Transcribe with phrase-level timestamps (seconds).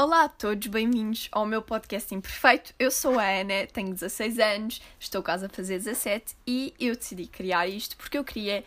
[0.00, 2.72] Olá a todos, bem-vindos ao meu podcast imperfeito.
[2.78, 7.26] Eu sou a Ana, tenho 16 anos, estou quase a fazer 17 e eu decidi
[7.26, 8.62] criar isto porque eu queria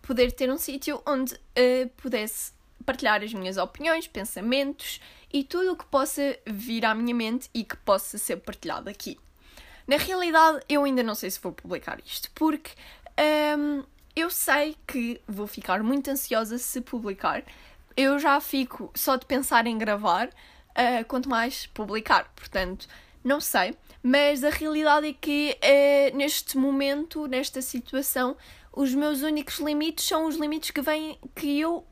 [0.00, 2.52] poder ter um sítio onde uh, pudesse
[2.86, 5.00] partilhar as minhas opiniões, pensamentos
[5.32, 9.18] e tudo o que possa vir à minha mente e que possa ser partilhado aqui.
[9.88, 12.70] Na realidade, eu ainda não sei se vou publicar isto, porque
[13.58, 13.82] um,
[14.14, 17.42] eu sei que vou ficar muito ansiosa se publicar
[17.96, 22.30] eu já fico só de pensar em gravar, uh, quanto mais publicar.
[22.34, 22.86] Portanto,
[23.22, 23.74] não sei.
[24.02, 28.36] Mas a realidade é que uh, neste momento, nesta situação,
[28.72, 31.86] os meus únicos limites são os limites que vêm que eu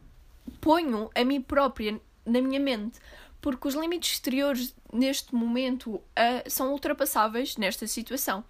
[0.60, 2.98] ponho a mim própria na minha mente.
[3.40, 6.02] Porque os limites exteriores neste momento uh,
[6.46, 8.44] são ultrapassáveis nesta situação.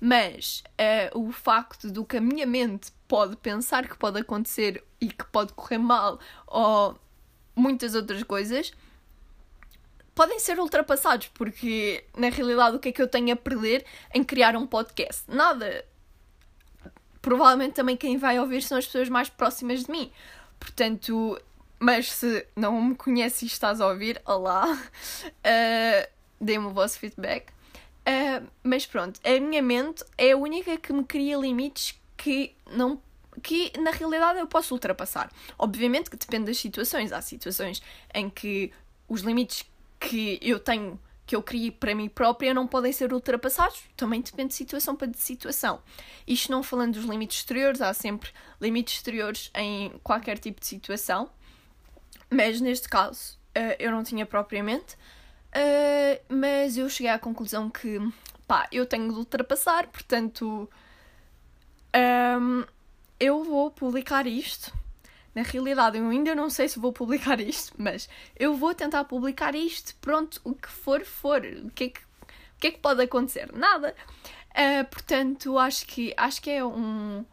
[0.00, 0.62] Mas
[1.14, 5.24] uh, o facto do que a minha mente pode pensar que pode acontecer e que
[5.26, 6.98] pode correr mal, ou
[7.54, 8.72] muitas outras coisas,
[10.14, 14.22] podem ser ultrapassados, porque na realidade o que é que eu tenho a perder em
[14.22, 15.24] criar um podcast?
[15.28, 15.84] Nada.
[17.20, 20.12] Provavelmente também quem vai ouvir são as pessoas mais próximas de mim.
[20.60, 21.40] Portanto,
[21.78, 26.10] mas se não me conheces e estás a ouvir, olá, uh,
[26.40, 27.50] dê-me o vosso feedback.
[28.06, 33.00] Uh, mas pronto, a minha mente é a única que me cria limites que não
[33.42, 35.30] que na realidade eu posso ultrapassar.
[35.58, 37.12] Obviamente que depende das situações.
[37.12, 37.82] Há situações
[38.14, 38.72] em que
[39.08, 39.64] os limites
[39.98, 43.82] que eu tenho, que eu criei para mim própria, não podem ser ultrapassados.
[43.96, 45.82] Também depende de situação para de situação.
[46.26, 51.28] Isto não falando dos limites exteriores, há sempre limites exteriores em qualquer tipo de situação.
[52.30, 54.94] Mas neste caso uh, eu não tinha propriamente.
[55.54, 57.98] Uh, mas eu cheguei à conclusão que
[58.46, 60.68] pá, eu tenho de ultrapassar, portanto.
[61.96, 62.64] Um,
[63.24, 64.70] eu vou publicar isto.
[65.34, 69.54] Na realidade, eu ainda não sei se vou publicar isto, mas eu vou tentar publicar
[69.54, 69.96] isto.
[69.96, 71.42] Pronto, o que for, for.
[71.64, 73.50] O que é que, o que, é que pode acontecer?
[73.52, 73.96] Nada.
[74.50, 77.24] Uh, portanto, acho que, acho que é um,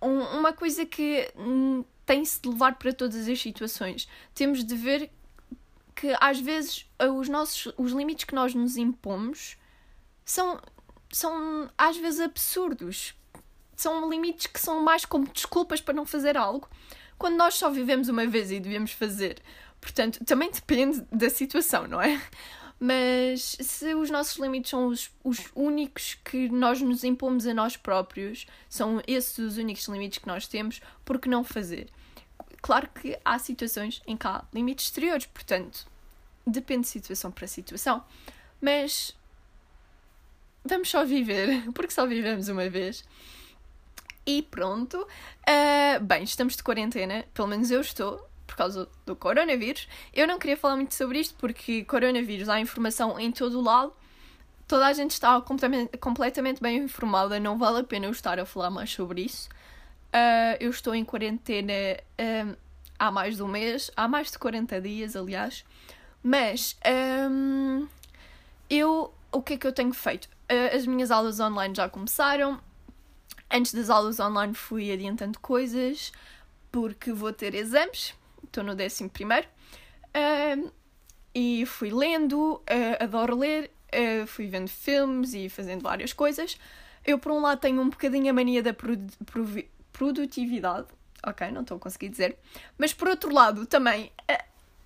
[0.00, 4.08] um uma coisa que hum, tem-se de levar para todas as situações.
[4.32, 5.10] Temos de ver
[5.94, 6.86] que às vezes
[7.18, 9.58] os nossos os limites que nós nos impomos
[10.24, 10.60] são
[11.10, 13.17] são às vezes absurdos
[13.78, 16.68] são limites que são mais como desculpas para não fazer algo,
[17.16, 19.40] quando nós só vivemos uma vez e devemos fazer.
[19.80, 22.20] Portanto, também depende da situação, não é?
[22.80, 27.76] Mas se os nossos limites são os, os únicos que nós nos impomos a nós
[27.76, 31.88] próprios, são esses os únicos limites que nós temos, por que não fazer?
[32.60, 35.86] Claro que há situações em que há limites exteriores, portanto,
[36.44, 38.02] depende de situação para situação.
[38.60, 39.16] Mas
[40.64, 43.04] vamos só viver, porque só vivemos uma vez.
[44.28, 45.08] E pronto.
[45.48, 49.88] Uh, bem, estamos de quarentena, pelo menos eu estou, por causa do coronavírus.
[50.12, 53.90] Eu não queria falar muito sobre isto porque coronavírus há informação em todo o lado.
[54.66, 58.68] Toda a gente está completamente, bem informada, não vale a pena eu estar a falar
[58.68, 59.48] mais sobre isso.
[60.08, 61.72] Uh, eu estou em quarentena
[62.20, 62.54] uh,
[62.98, 65.64] há mais de um mês, há mais de 40 dias, aliás.
[66.22, 66.76] Mas
[67.30, 67.88] um,
[68.68, 70.26] eu, o que é que eu tenho feito?
[70.52, 72.60] Uh, as minhas aulas online já começaram,
[73.50, 76.12] Antes das aulas online fui adiantando coisas
[76.70, 78.14] porque vou ter exames,
[78.44, 79.48] estou no décimo primeiro,
[80.08, 80.70] uh,
[81.34, 86.58] e fui lendo, uh, adoro ler, uh, fui vendo filmes e fazendo várias coisas.
[87.04, 88.74] Eu, por um lado, tenho um bocadinho a mania da
[89.92, 90.88] produtividade,
[91.26, 92.38] ok, não estou a conseguir dizer,
[92.76, 94.44] mas por outro lado, também uh,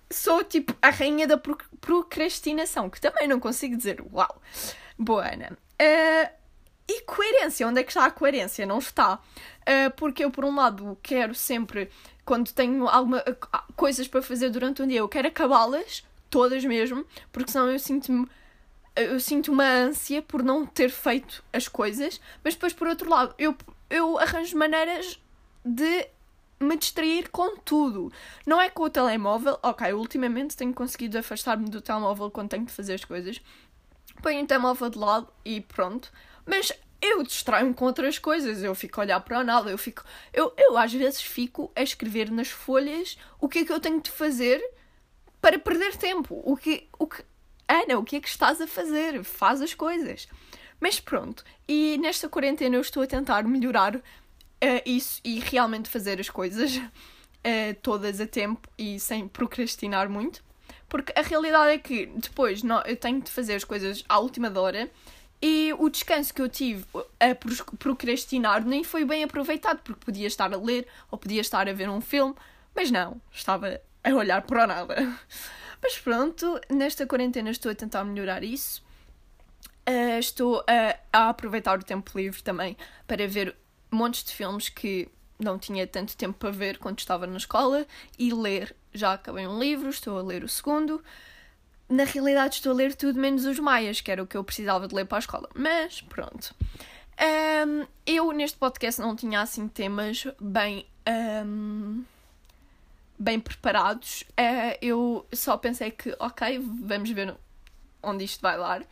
[0.09, 1.37] sou tipo a rainha da
[1.81, 4.01] procrastinação, que também não consigo dizer.
[4.13, 4.41] Uau!
[4.97, 5.57] Boa, Ana.
[5.81, 6.42] Uh,
[6.87, 8.65] e coerência, onde é que está a coerência?
[8.65, 9.15] Não está.
[9.61, 11.89] Uh, porque eu, por um lado, quero sempre,
[12.25, 17.05] quando tenho alguma ah, coisas para fazer durante um dia, eu quero acabá-las, todas mesmo,
[17.31, 18.27] porque senão eu sinto-me.
[18.95, 23.33] Eu sinto uma ânsia por não ter feito as coisas, mas depois, por outro lado,
[23.39, 23.57] eu,
[23.89, 25.19] eu arranjo maneiras
[25.65, 26.07] de
[26.59, 28.11] me distrair com tudo.
[28.45, 32.71] Não é com o telemóvel, ok, ultimamente tenho conseguido afastar-me do telemóvel quando tenho de
[32.71, 33.41] fazer as coisas.
[34.21, 36.11] Ponho o telemóvel de lado e pronto.
[36.45, 40.03] Mas eu distraio-me com outras coisas, eu fico a olhar para o nada, eu fico.
[40.31, 44.01] Eu, eu às vezes fico a escrever nas folhas o que é que eu tenho
[44.01, 44.63] de fazer
[45.41, 46.41] para perder tempo.
[46.45, 46.87] O que.
[46.97, 47.23] O que
[47.67, 49.23] Ana, o que é que estás a fazer?
[49.23, 50.27] Faz as coisas.
[50.79, 54.01] Mas pronto, e nesta quarentena eu estou a tentar melhorar uh,
[54.85, 56.81] isso e realmente fazer as coisas uh,
[57.81, 60.43] todas a tempo e sem procrastinar muito.
[60.87, 64.51] Porque a realidade é que depois não, eu tenho de fazer as coisas à última
[64.59, 64.89] hora
[65.45, 66.85] e o descanso que eu tive
[67.19, 67.35] a
[67.77, 71.89] procrastinar nem foi bem aproveitado, porque podia estar a ler ou podia estar a ver
[71.89, 72.33] um filme,
[72.73, 74.95] mas não, estava a olhar para nada.
[75.83, 78.81] Mas pronto, nesta quarentena estou a tentar melhorar isso.
[79.85, 83.53] Uh, estou a, a, aproveitar o tempo livre também para ver
[83.91, 87.85] montes de filmes que não tinha tanto tempo para ver quando estava na escola
[88.17, 88.73] e ler.
[88.93, 91.03] Já acabei um livro, estou a ler o segundo.
[91.89, 94.87] Na realidade, estou a ler tudo menos os Maias, que era o que eu precisava
[94.87, 95.49] de ler para a escola.
[95.53, 96.55] Mas pronto.
[97.67, 100.85] Um, eu neste podcast não tinha assim temas bem.
[101.45, 102.03] Um,
[103.17, 104.23] bem preparados.
[104.31, 107.35] Uh, eu só pensei que, ok, vamos ver
[108.01, 108.83] onde isto vai dar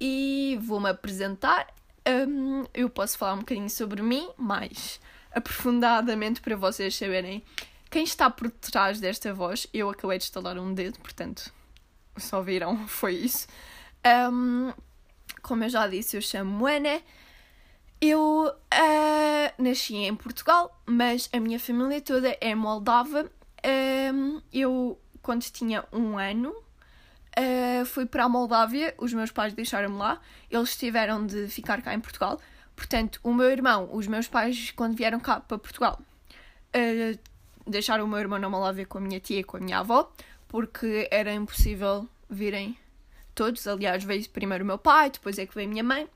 [0.00, 1.66] e vou-me apresentar.
[2.06, 5.00] Um, eu posso falar um bocadinho sobre mim, mais
[5.30, 7.42] aprofundadamente para vocês saberem
[7.90, 9.66] quem está por trás desta voz.
[9.72, 11.52] Eu acabei de estalar um dedo, portanto,
[12.18, 13.46] só viram, foi isso.
[14.32, 14.72] Um,
[15.42, 17.00] como eu já disse, eu chamo Ana.
[18.00, 23.28] Eu uh, nasci em Portugal, mas a minha família toda é moldava.
[24.14, 29.96] Um, eu, quando tinha um ano, uh, fui para a Moldávia, os meus pais deixaram-me
[29.96, 32.40] lá, eles tiveram de ficar cá em Portugal.
[32.76, 37.18] Portanto, o meu irmão, os meus pais, quando vieram cá para Portugal, uh,
[37.66, 40.12] deixaram o meu irmão na Moldávia com a minha tia e com a minha avó,
[40.48, 42.76] porque era impossível virem
[43.34, 43.66] todos.
[43.66, 46.08] Aliás, veio primeiro o meu pai, depois é que veio a minha mãe.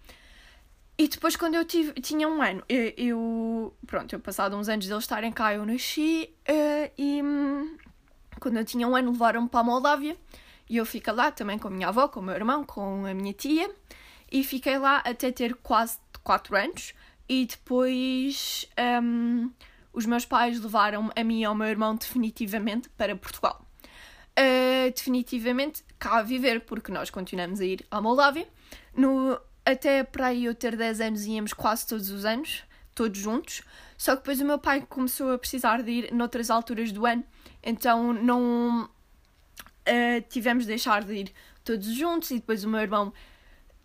[0.98, 4.86] E depois, quando eu tive, tinha um ano, eu, eu Pronto, eu passado uns anos
[4.86, 7.22] deles estarem cá, eu nasci uh, e.
[7.22, 7.76] Hum,
[8.40, 10.16] quando eu tinha um ano, levaram-me para a Moldávia
[10.68, 13.14] e eu fiquei lá também com a minha avó, com o meu irmão, com a
[13.14, 13.70] minha tia,
[14.30, 16.94] e fiquei lá até ter quase 4 anos.
[17.28, 18.68] E depois
[19.02, 19.50] um,
[19.92, 23.64] os meus pais levaram a mim e ao meu irmão definitivamente para Portugal.
[24.38, 28.48] Uh, definitivamente cá a viver, porque nós continuamos a ir à Moldávia.
[28.96, 32.62] No, até para eu ter 10 anos íamos quase todos os anos,
[32.94, 33.62] todos juntos.
[33.96, 37.24] Só que depois o meu pai começou a precisar de ir noutras alturas do ano,
[37.62, 41.32] então não uh, tivemos de deixar de ir
[41.64, 43.12] todos juntos e depois o meu irmão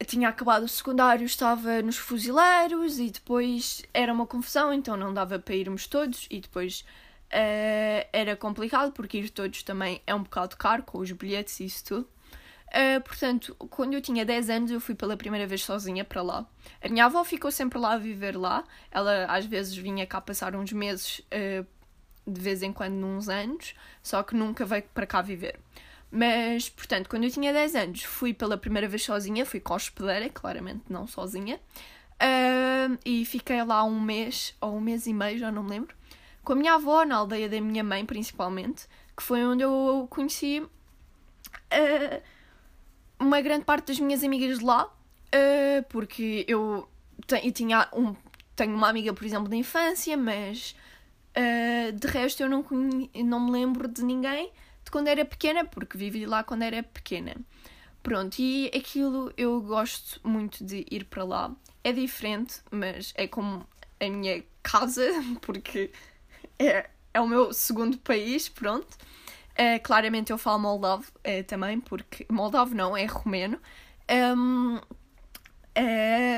[0.05, 5.39] tinha acabado o secundário, estava nos fuzileiros e depois era uma confusão, então não dava
[5.39, 6.85] para irmos todos e depois
[7.27, 11.65] uh, era complicado porque ir todos também é um bocado caro com os bilhetes e
[11.65, 12.09] isso tudo.
[12.67, 16.45] Uh, portanto, quando eu tinha 10 anos, eu fui pela primeira vez sozinha para lá.
[16.81, 18.63] A minha avó ficou sempre lá a viver lá.
[18.91, 21.65] Ela às vezes vinha cá passar uns meses, uh,
[22.29, 25.59] de vez em quando, uns anos, só que nunca veio para cá viver.
[26.11, 29.75] Mas, portanto, quando eu tinha 10 anos, fui pela primeira vez sozinha, fui com a
[29.75, 35.37] hospedeira, claramente não sozinha, uh, e fiquei lá um mês, ou um mês e meio,
[35.37, 35.95] já não me lembro,
[36.47, 40.61] com a minha avó, na aldeia da minha mãe, principalmente, que foi onde eu conheci
[40.61, 42.23] uh,
[43.19, 46.87] uma grande parte das minhas amigas de lá, uh, porque eu,
[47.43, 48.15] eu tinha um,
[48.55, 50.73] tenho uma amiga, por exemplo, da infância, mas
[51.93, 52.65] de resto eu não,
[53.13, 54.51] não me lembro de ninguém
[54.83, 57.35] de quando era pequena, porque vivi lá quando era pequena.
[58.01, 61.53] Pronto, e aquilo eu gosto muito de ir para lá.
[61.83, 63.67] É diferente, mas é como
[63.99, 65.03] a minha casa,
[65.41, 65.91] porque
[66.59, 68.97] é, é o meu segundo país, pronto.
[69.53, 73.59] Uh, claramente eu falo moldavo uh, também, porque moldavo não, é romeno.
[74.09, 74.81] Um, uh,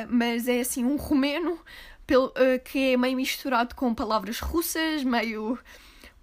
[0.10, 1.60] mas é assim um romeno
[2.08, 2.34] pelo,
[2.64, 5.60] que é meio misturado com palavras russas, meio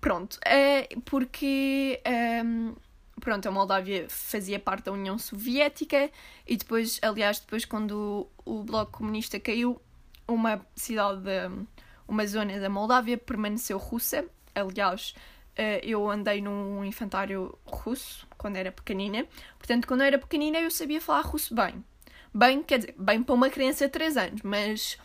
[0.07, 2.01] Pronto, é porque
[2.45, 2.75] um,
[3.21, 6.11] pronto, a Moldávia fazia parte da União Soviética
[6.47, 9.81] e depois, aliás, depois quando o, o Bloco Comunista caiu,
[10.29, 11.29] uma cidade,
[12.09, 14.25] uma zona da Moldávia permaneceu russa.
[14.55, 15.15] Aliás,
[15.57, 19.27] eh, eu andei num infantário russo quando era pequenina.
[19.59, 21.85] Portanto, quando eu era pequenina eu sabia falar russo bem.
[22.33, 24.99] Bem, quer dizer, bem para uma criança de 3 anos, mas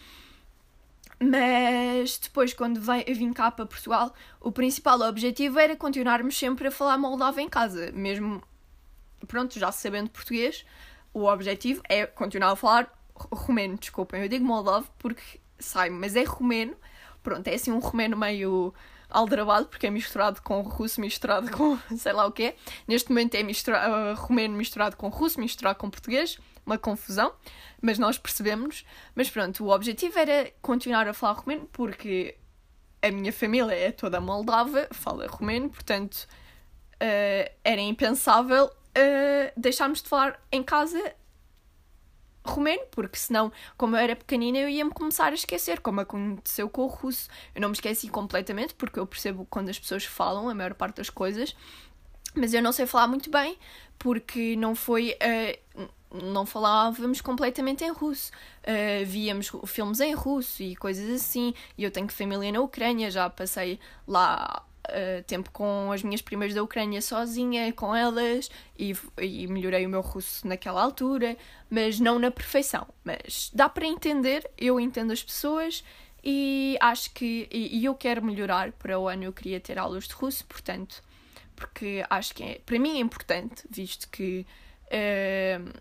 [1.23, 6.97] mas depois, quando vim cá para Portugal, o principal objetivo era continuarmos sempre a falar
[6.97, 7.91] moldavo em casa.
[7.91, 8.41] Mesmo,
[9.27, 10.65] pronto, já sabendo português,
[11.13, 13.77] o objetivo é continuar a falar romeno.
[13.77, 16.75] Desculpem, eu digo moldavo porque sai, mas é romeno.
[17.23, 18.73] Pronto, é assim um romeno meio
[19.09, 22.55] aldrabado, porque é misturado com russo, misturado com sei lá o quê.
[22.87, 26.37] Neste momento é mistura, uh, romeno misturado com russo, misturado com português.
[26.65, 27.33] Uma confusão
[27.81, 28.85] mas nós percebemos.
[29.15, 32.37] Mas pronto, o objetivo era continuar a falar romeno porque
[33.01, 36.27] a minha família é toda moldava, fala romeno, portanto
[36.95, 41.01] uh, era impensável uh, deixarmos de falar em casa
[42.43, 46.83] romeno, porque senão, como eu era pequenina, eu ia-me começar a esquecer, como aconteceu com
[46.83, 47.29] o russo.
[47.53, 50.97] Eu não me esqueci completamente, porque eu percebo quando as pessoas falam a maior parte
[50.97, 51.55] das coisas,
[52.35, 53.57] mas eu não sei falar muito bem,
[53.99, 55.15] porque não foi.
[55.21, 58.31] Uh, não falávamos completamente em russo.
[58.63, 61.53] Uh, víamos filmes em russo e coisas assim.
[61.77, 66.53] E eu tenho família na Ucrânia, já passei lá uh, tempo com as minhas primas
[66.53, 71.37] da Ucrânia sozinha, com elas, e, e melhorei o meu russo naquela altura,
[71.69, 72.87] mas não na perfeição.
[73.03, 75.83] Mas dá para entender, eu entendo as pessoas
[76.23, 77.47] e acho que.
[77.51, 81.01] E, e eu quero melhorar para o ano, eu queria ter aulas de russo, portanto,
[81.55, 84.45] porque acho que é, para mim é importante, visto que
[84.87, 85.79] uh,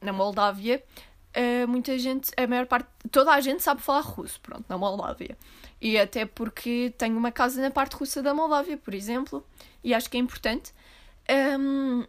[0.00, 0.82] na Moldávia.
[1.30, 5.38] Uh, muita gente, a maior parte, toda a gente sabe falar russo, pronto, na Moldávia.
[5.80, 9.44] E até porque tenho uma casa na parte russa da Moldávia, por exemplo,
[9.82, 10.74] e acho que é importante.
[11.58, 12.04] Um,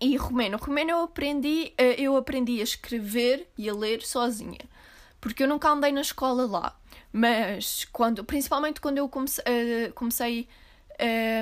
[0.00, 0.56] e romeno.
[0.58, 4.60] Romeno eu aprendi, eh, eu aprendi a escrever e a ler sozinha.
[5.20, 6.76] Porque eu nunca andei na escola lá.
[7.12, 10.48] Mas quando, principalmente quando eu comecei, uh, comecei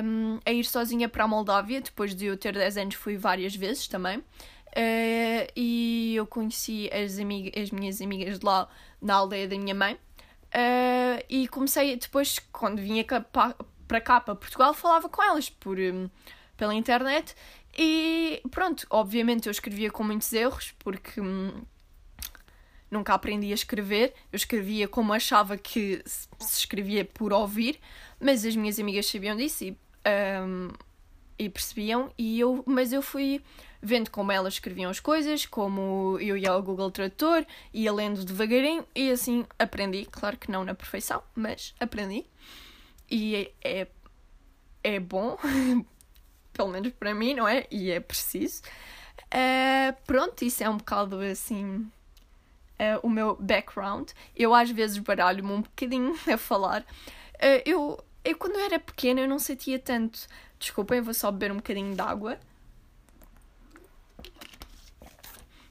[0.03, 3.55] um, a ir sozinha para a Moldávia, depois de eu ter 10 anos fui várias
[3.55, 4.19] vezes também.
[4.19, 8.67] Uh, e eu conheci as, as minhas amigas de lá
[9.01, 9.97] na aldeia da minha mãe.
[10.47, 16.09] Uh, e comecei depois, quando vinha para cá, para Portugal, falava com elas por, um,
[16.55, 17.35] pela internet.
[17.77, 21.61] E pronto, obviamente eu escrevia com muitos erros, porque um,
[22.89, 24.13] nunca aprendi a escrever.
[24.31, 27.79] Eu escrevia como achava que se escrevia por ouvir,
[28.19, 29.77] mas as minhas amigas sabiam disso e,
[30.41, 30.69] um,
[31.37, 32.11] e percebiam.
[32.17, 33.41] E eu, mas eu fui
[33.81, 38.85] vendo como elas escreviam as coisas, como eu ia ao Google Tradutor, ia lendo devagarinho
[38.95, 40.05] e assim aprendi.
[40.05, 42.25] Claro que não na perfeição, mas aprendi.
[43.09, 43.87] E é, é,
[44.83, 45.37] é bom,
[46.51, 47.65] pelo menos para mim, não é?
[47.71, 48.61] E é preciso.
[49.27, 51.89] Uh, pronto, isso é um bocado assim.
[52.79, 54.09] Uh, o meu background.
[54.35, 56.81] Eu às vezes baralho-me um bocadinho a falar.
[57.35, 60.27] Uh, eu, eu, quando era pequena, eu não sentia tanto.
[60.59, 62.39] Desculpem, vou só beber um bocadinho de água.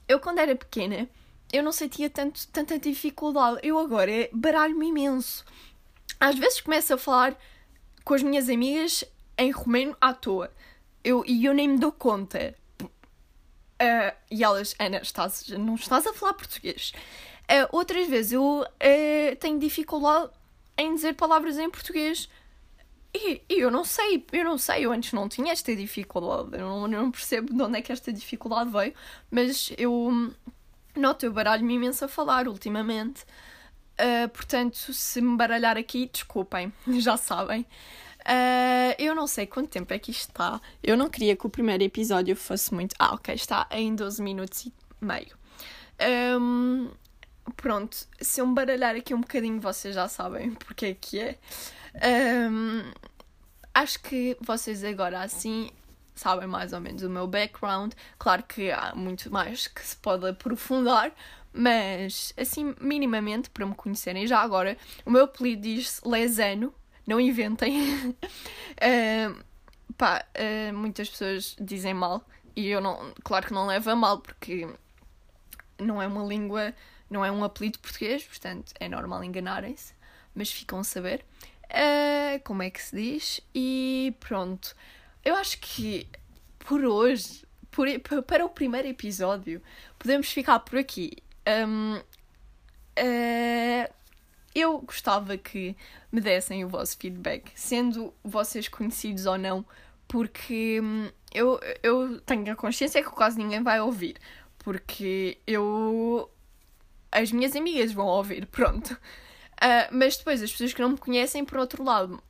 [0.08, 1.08] eu quando era pequena,
[1.52, 3.60] eu não sentia tanto, tanta dificuldade.
[3.62, 5.44] Eu agora baralho-me imenso.
[6.20, 7.36] Às vezes começo a falar
[8.04, 9.04] com as minhas amigas
[9.36, 10.50] em romeno à toa.
[11.02, 12.54] Eu, e eu nem me dou conta.
[12.82, 16.92] Uh, e elas, Ana, estás, não estás a falar português.
[17.42, 20.30] Uh, outras vezes eu uh, tenho dificuldade
[20.78, 22.28] em dizer palavras em português
[23.16, 26.60] e, e, eu não sei, eu não sei, eu antes não tinha esta dificuldade, eu
[26.60, 28.94] não, eu não percebo de onde é que esta dificuldade veio,
[29.30, 30.32] mas eu
[30.96, 33.24] noto, eu baralho-me imenso a falar ultimamente.
[33.98, 37.66] Uh, portanto, se me baralhar aqui, desculpem, já sabem.
[38.20, 40.60] Uh, eu não sei quanto tempo é que isto está.
[40.82, 42.94] Eu não queria que o primeiro episódio fosse muito.
[42.98, 45.36] Ah, ok, está em 12 minutos e meio.
[46.40, 46.90] Um,
[47.56, 51.38] pronto, se eu me baralhar aqui um bocadinho, vocês já sabem porque é que é.
[52.02, 52.92] Um,
[53.74, 55.70] acho que vocês agora assim
[56.14, 57.92] sabem mais ou menos o meu background.
[58.18, 61.12] Claro que há muito mais que se pode aprofundar,
[61.52, 66.74] mas assim, minimamente, para me conhecerem já agora, o meu apelido diz Lesano,
[67.06, 68.10] não inventem.
[68.10, 69.44] uh,
[69.96, 72.24] pá, uh, muitas pessoas dizem mal
[72.56, 74.66] e eu não, claro que não levo a mal porque
[75.78, 76.74] não é uma língua,
[77.10, 79.92] não é um apelido português, portanto é normal enganarem-se,
[80.34, 81.24] mas ficam a saber
[81.70, 84.74] uh, como é que se diz, e pronto.
[85.24, 86.06] Eu acho que
[86.58, 87.86] por hoje, por,
[88.24, 89.62] para o primeiro episódio,
[89.98, 91.12] podemos ficar por aqui.
[91.46, 92.02] Um, uh,
[92.96, 93.90] eh,
[94.54, 95.76] eu gostava que
[96.10, 99.64] me dessem o vosso feedback, sendo vocês conhecidos ou não,
[100.08, 104.16] porque hum, eu, eu tenho a consciência que quase ninguém vai ouvir,
[104.58, 106.30] porque eu.
[107.12, 108.98] As minhas amigas vão ouvir, pronto.
[109.56, 112.22] Uh, mas depois, as pessoas que não me conhecem, por outro lado,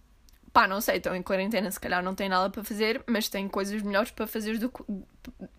[0.52, 3.48] pá, não sei, estão em quarentena, se calhar não têm nada para fazer, mas têm
[3.48, 4.82] coisas melhores para fazer do que,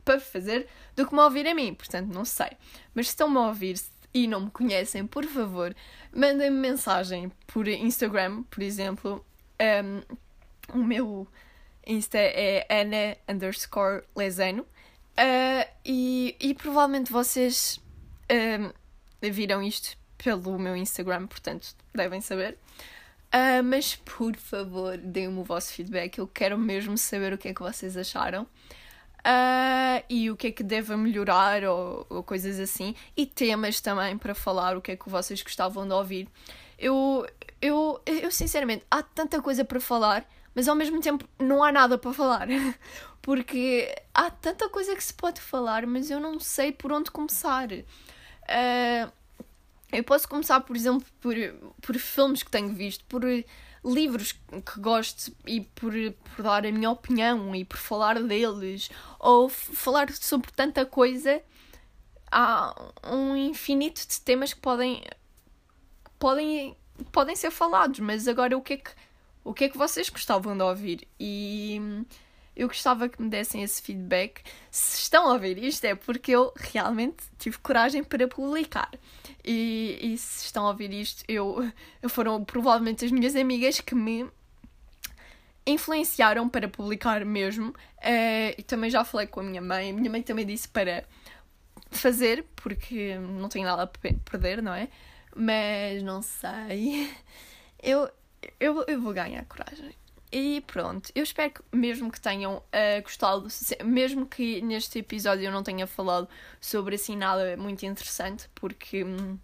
[0.04, 2.50] para fazer do que me ouvir a mim, portanto, não sei.
[2.96, 3.80] Mas se estão-me a ouvir
[4.14, 5.76] e não me conhecem, por favor,
[6.12, 9.26] mandem-me mensagem por Instagram, por exemplo.
[9.62, 10.02] Um,
[10.74, 11.28] o meu
[11.86, 14.04] Insta é Ana underscore.
[14.16, 17.80] Uh, e, e provavelmente vocês
[18.32, 18.72] um,
[19.22, 22.58] viram isto pelo meu Instagram, portanto devem saber.
[23.28, 26.18] Uh, mas por favor, deem-me o vosso feedback.
[26.18, 28.44] Eu quero mesmo saber o que é que vocês acharam.
[29.20, 32.96] Uh, e o que é que deve melhorar ou, ou, coisas assim.
[33.16, 36.30] E temas também para falar, o que é que vocês gostavam de ouvir.
[36.80, 37.28] Eu,
[37.62, 41.98] eu, eu sinceramente, há tanta coisa para falar, mas ao mesmo tempo não há nada
[41.98, 42.48] para falar.
[43.22, 47.68] Porque há tanta coisa que se pode falar, mas eu não sei por onde começar.
[47.70, 49.12] Uh,
[49.92, 51.36] eu posso começar, por exemplo, por,
[51.82, 53.24] por filmes que tenho visto, por
[53.84, 55.94] livros que gosto e por,
[56.36, 58.90] por dar a minha opinião e por falar deles,
[59.20, 61.42] ou falar sobre tanta coisa.
[62.30, 62.76] Há
[63.06, 65.02] um infinito de temas que podem,
[66.20, 66.76] podem,
[67.12, 68.92] podem ser falados, mas agora o que é que,
[69.44, 72.06] o que é que vocês gostavam de ouvir e
[72.58, 74.42] eu gostava que me dessem esse feedback.
[74.70, 78.90] Se estão a ouvir isto é porque eu realmente tive coragem para publicar.
[79.50, 81.72] E, e se estão a ouvir isto, eu,
[82.10, 84.30] foram provavelmente as minhas amigas que me
[85.66, 87.70] influenciaram para publicar mesmo.
[87.70, 89.92] Uh, e também já falei com a minha mãe.
[89.92, 91.06] A minha mãe também disse para
[91.90, 94.90] fazer, porque não tenho nada a perder, não é?
[95.34, 97.10] Mas não sei.
[97.80, 98.10] Eu,
[98.60, 99.94] eu, eu vou ganhar coragem.
[100.32, 103.48] E pronto, eu espero que, mesmo que tenham uh, gostado,
[103.86, 106.28] mesmo que neste episódio eu não tenha falado
[106.60, 109.38] sobre assim nada muito interessante, porque hum,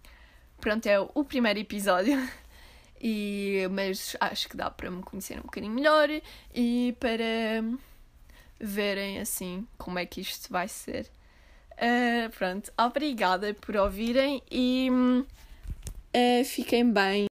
[0.60, 2.18] pronto, é o primeiro episódio,
[3.00, 6.08] e, mas acho que dá para me conhecer um bocadinho melhor
[6.54, 7.64] e para
[8.60, 11.10] verem assim como é que isto vai ser.
[11.72, 17.26] Uh, pronto, obrigada por ouvirem e uh, fiquem bem.